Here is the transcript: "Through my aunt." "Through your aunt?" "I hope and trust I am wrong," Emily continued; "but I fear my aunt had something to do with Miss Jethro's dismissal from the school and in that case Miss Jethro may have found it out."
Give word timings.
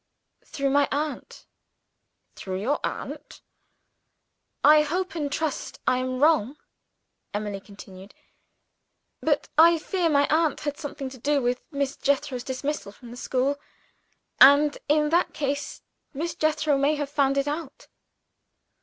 "Through 0.43 0.71
my 0.71 0.87
aunt." 0.91 1.45
"Through 2.35 2.59
your 2.59 2.79
aunt?" 2.83 3.39
"I 4.63 4.81
hope 4.81 5.13
and 5.13 5.31
trust 5.31 5.79
I 5.85 5.99
am 5.99 6.19
wrong," 6.23 6.57
Emily 7.35 7.59
continued; 7.59 8.15
"but 9.19 9.47
I 9.59 9.77
fear 9.77 10.09
my 10.09 10.27
aunt 10.29 10.61
had 10.61 10.79
something 10.79 11.11
to 11.11 11.19
do 11.19 11.39
with 11.39 11.61
Miss 11.69 11.95
Jethro's 11.97 12.41
dismissal 12.43 12.91
from 12.91 13.11
the 13.11 13.15
school 13.15 13.59
and 14.39 14.75
in 14.89 15.09
that 15.09 15.35
case 15.35 15.83
Miss 16.15 16.33
Jethro 16.33 16.79
may 16.79 16.95
have 16.95 17.11
found 17.11 17.37
it 17.37 17.47
out." 17.47 17.85